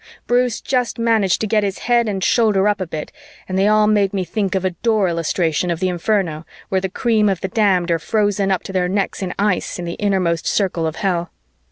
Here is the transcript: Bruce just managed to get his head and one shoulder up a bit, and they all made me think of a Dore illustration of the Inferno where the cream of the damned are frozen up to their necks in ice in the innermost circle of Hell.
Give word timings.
Bruce 0.25 0.61
just 0.61 0.97
managed 0.97 1.39
to 1.41 1.45
get 1.45 1.61
his 1.61 1.77
head 1.85 2.07
and 2.07 2.15
one 2.15 2.21
shoulder 2.21 2.67
up 2.67 2.81
a 2.81 2.87
bit, 2.87 3.11
and 3.47 3.55
they 3.55 3.67
all 3.67 3.85
made 3.85 4.15
me 4.15 4.25
think 4.25 4.55
of 4.55 4.65
a 4.65 4.71
Dore 4.71 5.07
illustration 5.07 5.69
of 5.69 5.79
the 5.79 5.89
Inferno 5.89 6.43
where 6.69 6.81
the 6.81 6.89
cream 6.89 7.29
of 7.29 7.41
the 7.41 7.47
damned 7.47 7.91
are 7.91 7.99
frozen 7.99 8.49
up 8.49 8.63
to 8.63 8.73
their 8.73 8.89
necks 8.89 9.21
in 9.21 9.31
ice 9.37 9.77
in 9.77 9.85
the 9.85 9.93
innermost 10.01 10.47
circle 10.47 10.87
of 10.87 10.95
Hell. 10.95 11.29